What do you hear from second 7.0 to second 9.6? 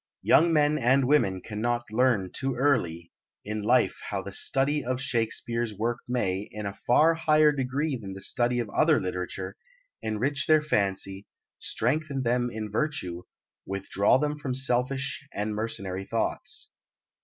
higher degree than the study of other literature,